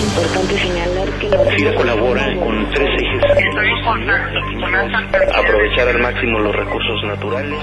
[0.00, 3.22] Importante señalar que la FIRA colabora con tres ejes.
[5.34, 7.58] Aprovechar al máximo los recursos naturales.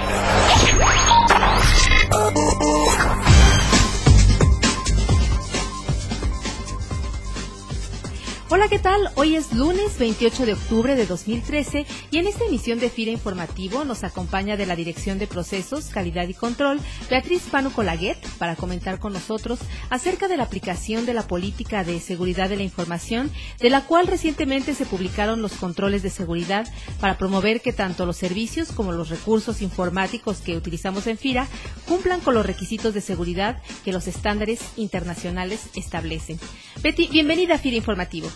[8.58, 9.12] Hola, ¿qué tal?
[9.13, 13.85] Hoy es lunes 28 de octubre de 2013 y en esta emisión de FIRA Informativo
[13.85, 18.98] nos acompaña de la Dirección de Procesos, Calidad y Control Beatriz Pano Colaguet para comentar
[18.98, 19.59] con nosotros
[19.91, 24.08] acerca de la aplicación de la política de seguridad de la información, de la cual
[24.08, 26.68] recientemente se publicaron los controles de seguridad
[26.99, 31.48] para promover que tanto los servicios como los recursos informáticos que utilizamos en FIRA
[31.88, 36.40] cumplan con los requisitos de seguridad que los estándares internacionales establecen.
[36.82, 38.27] Betty, bienvenida a FIRA Informativo.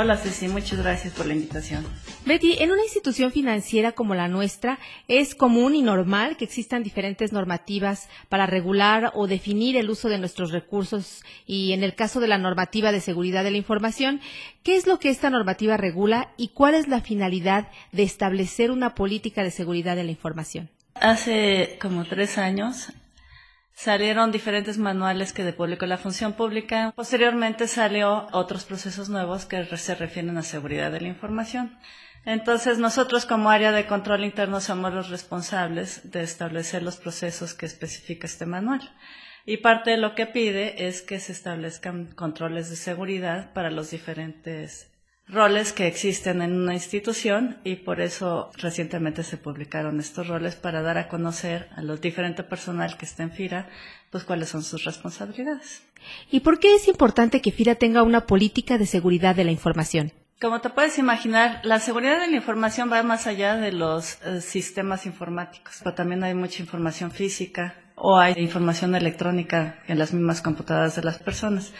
[0.00, 1.84] Hola Ceci, muchas gracias por la invitación.
[2.24, 7.32] Betty, en una institución financiera como la nuestra, es común y normal que existan diferentes
[7.32, 12.28] normativas para regular o definir el uso de nuestros recursos y en el caso de
[12.28, 14.20] la normativa de seguridad de la información,
[14.62, 18.94] ¿qué es lo que esta normativa regula y cuál es la finalidad de establecer una
[18.94, 20.70] política de seguridad de la información?
[20.94, 22.92] Hace como tres años
[23.78, 26.92] salieron diferentes manuales que publicó la función pública.
[26.96, 31.78] Posteriormente salió otros procesos nuevos que se refieren a seguridad de la información.
[32.24, 37.66] Entonces, nosotros como área de control interno somos los responsables de establecer los procesos que
[37.66, 38.80] especifica este manual.
[39.46, 43.92] Y parte de lo que pide es que se establezcan controles de seguridad para los
[43.92, 44.90] diferentes
[45.28, 50.82] roles que existen en una institución y por eso recientemente se publicaron estos roles para
[50.82, 53.68] dar a conocer a los diferentes personal que está en FIRA
[54.10, 55.82] pues cuáles son sus responsabilidades.
[56.30, 60.12] ¿Y por qué es importante que FIRA tenga una política de seguridad de la información?
[60.40, 64.40] Como te puedes imaginar, la seguridad de la información va más allá de los eh,
[64.40, 70.42] sistemas informáticos, pero también hay mucha información física, o hay información electrónica en las mismas
[70.42, 71.72] computadoras de las personas.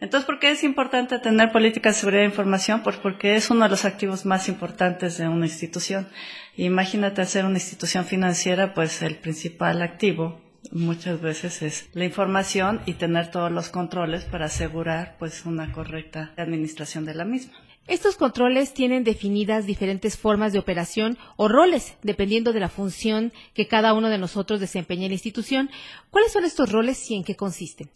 [0.00, 2.82] Entonces, ¿por qué es importante tener políticas de seguridad de información?
[2.82, 6.08] Pues porque es uno de los activos más importantes de una institución.
[6.56, 10.40] Imagínate hacer una institución financiera, pues el principal activo
[10.72, 16.32] muchas veces es la información y tener todos los controles para asegurar pues una correcta
[16.36, 17.65] administración de la misma.
[17.86, 23.68] Estos controles tienen definidas diferentes formas de operación o roles, dependiendo de la función que
[23.68, 25.70] cada uno de nosotros desempeña en la institución.
[26.10, 27.88] ¿Cuáles son estos roles y en qué consisten?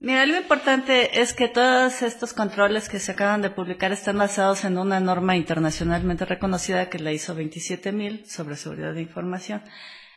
[0.00, 4.64] Mira, lo importante es que todos estos controles que se acaban de publicar están basados
[4.64, 9.62] en una norma internacionalmente reconocida que la ISO 27000 sobre seguridad de información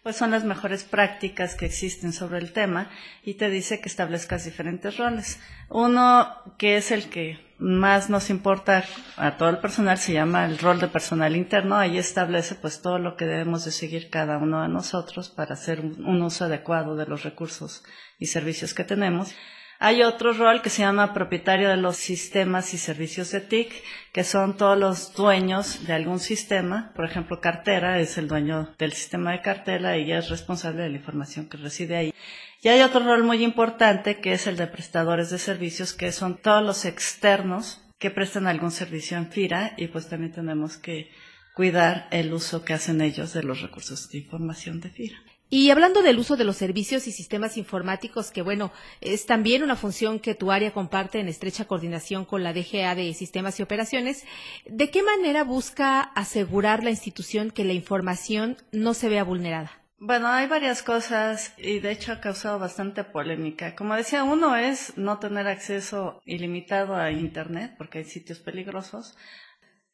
[0.04, 2.90] pues son las mejores prácticas que existen sobre el tema
[3.24, 5.40] y te dice que establezcas diferentes roles.
[5.70, 8.84] Uno que es el que más nos importa
[9.16, 11.76] a todo el personal se llama el rol de personal interno.
[11.78, 15.82] Ahí establece pues todo lo que debemos de seguir cada uno de nosotros para hacer
[15.82, 17.84] un uso adecuado de los recursos
[18.18, 19.36] y servicios que tenemos.
[19.84, 23.74] Hay otro rol que se llama propietario de los sistemas y servicios de TIC,
[24.14, 26.92] que son todos los dueños de algún sistema.
[26.96, 30.98] Por ejemplo, cartera es el dueño del sistema de cartera y es responsable de la
[30.98, 32.14] información que reside ahí.
[32.62, 36.38] Y hay otro rol muy importante que es el de prestadores de servicios, que son
[36.38, 41.10] todos los externos que prestan algún servicio en FIRA y pues también tenemos que
[41.56, 45.18] cuidar el uso que hacen ellos de los recursos de información de FIRA.
[45.54, 49.76] Y hablando del uso de los servicios y sistemas informáticos, que bueno, es también una
[49.76, 54.24] función que tu área comparte en estrecha coordinación con la DGA de Sistemas y Operaciones,
[54.66, 59.72] ¿de qué manera busca asegurar la institución que la información no se vea vulnerada?
[60.00, 63.76] Bueno, hay varias cosas y de hecho ha causado bastante polémica.
[63.76, 69.18] Como decía, uno es no tener acceso ilimitado a Internet porque hay sitios peligrosos.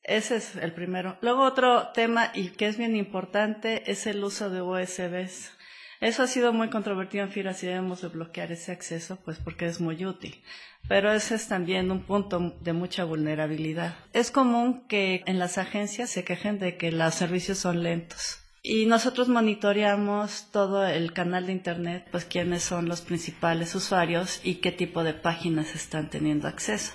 [0.07, 1.17] Ese es el primero.
[1.21, 5.51] Luego otro tema y que es bien importante es el uso de USBs.
[5.99, 9.65] Eso ha sido muy controvertido en FIRA si debemos de bloquear ese acceso, pues porque
[9.65, 10.41] es muy útil.
[10.87, 13.95] Pero ese es también un punto de mucha vulnerabilidad.
[14.13, 18.39] Es común que en las agencias se quejen de que los servicios son lentos.
[18.63, 24.55] Y nosotros monitoreamos todo el canal de Internet, pues quiénes son los principales usuarios y
[24.55, 26.93] qué tipo de páginas están teniendo acceso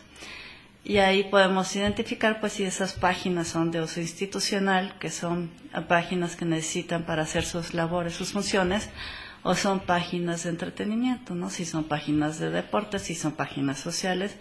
[0.85, 5.51] y ahí podemos identificar pues si esas páginas son de uso institucional, que son
[5.89, 8.91] páginas que necesitan para hacer sus labores, sus funciones,
[9.45, 11.51] o son páginas de entretenimiento, ¿no?
[11.51, 14.37] Si son páginas de deporte, si son páginas sociales,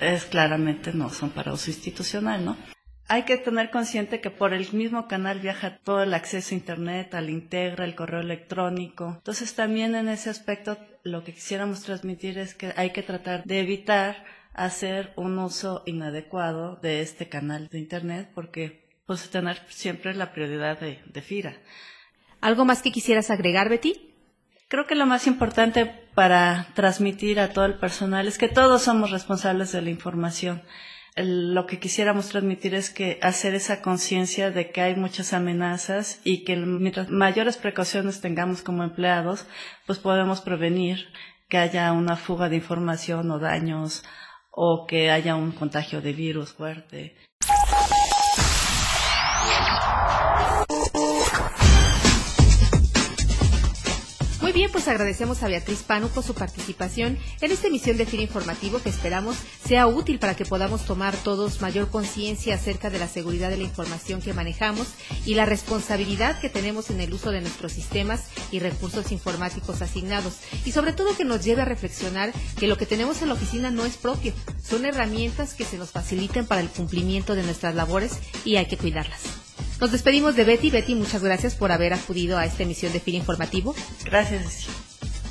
[0.00, 2.56] es claramente no son para uso institucional, ¿no?
[3.10, 7.14] Hay que tener consciente que por el mismo canal viaja todo el acceso a Internet,
[7.14, 9.14] al Integra, el correo electrónico.
[9.16, 13.60] Entonces también en ese aspecto lo que quisiéramos transmitir es que hay que tratar de
[13.60, 14.24] evitar
[14.64, 20.78] hacer un uso inadecuado de este canal de Internet porque pues tener siempre la prioridad
[20.78, 21.56] de, de FIRA.
[22.40, 24.14] ¿Algo más que quisieras agregar, Betty?
[24.68, 29.10] Creo que lo más importante para transmitir a todo el personal es que todos somos
[29.10, 30.62] responsables de la información.
[31.16, 36.44] lo que quisiéramos transmitir es que hacer esa conciencia de que hay muchas amenazas y
[36.44, 39.46] que mientras mayores precauciones tengamos como empleados,
[39.86, 41.08] pues podemos prevenir
[41.48, 44.04] que haya una fuga de información o daños
[44.60, 47.14] o que haya un contagio de virus fuerte.
[54.58, 58.82] Bien, pues agradecemos a Beatriz Panu por su participación en esta emisión de FIR Informativo
[58.82, 63.50] que esperamos sea útil para que podamos tomar todos mayor conciencia acerca de la seguridad
[63.50, 64.88] de la información que manejamos
[65.24, 70.38] y la responsabilidad que tenemos en el uso de nuestros sistemas y recursos informáticos asignados.
[70.64, 73.70] Y sobre todo que nos lleve a reflexionar que lo que tenemos en la oficina
[73.70, 78.18] no es propio, son herramientas que se nos faciliten para el cumplimiento de nuestras labores
[78.44, 79.37] y hay que cuidarlas.
[79.80, 80.70] Nos despedimos de Betty.
[80.70, 83.74] Betty, muchas gracias por haber acudido a esta emisión de FIR Informativo.
[84.04, 84.66] Gracias.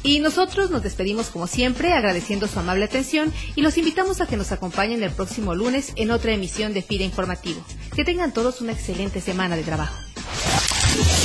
[0.03, 4.37] Y nosotros nos despedimos como siempre, agradeciendo su amable atención y los invitamos a que
[4.37, 7.61] nos acompañen el próximo lunes en otra emisión de FIRA Informativo.
[7.93, 9.97] Que tengan todos una excelente semana de trabajo.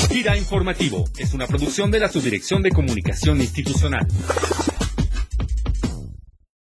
[0.08, 4.06] FIRA Informativo es una producción de la Subdirección de Comunicación Institucional.